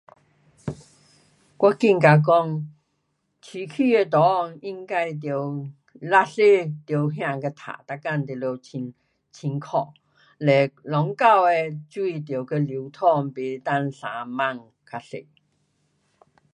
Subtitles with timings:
[1.57, 2.69] 我觉得讲，
[3.39, 5.29] 市区的内应该得
[5.99, 7.45] 垃圾得倒得清，
[7.87, 8.95] 每天都得清，
[9.31, 9.93] 清澈，
[10.39, 14.57] 嘞隆沟的水得给流通，不能生蚊
[14.89, 15.27] 较多。